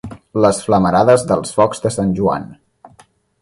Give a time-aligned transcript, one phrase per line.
[0.45, 2.49] Les flamarades dels focs de Sant Joan.